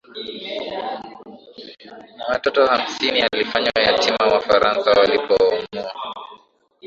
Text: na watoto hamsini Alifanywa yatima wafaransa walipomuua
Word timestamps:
na 2.17 2.25
watoto 2.27 2.65
hamsini 2.67 3.21
Alifanywa 3.21 3.81
yatima 3.83 4.27
wafaransa 4.33 4.91
walipomuua 4.91 5.63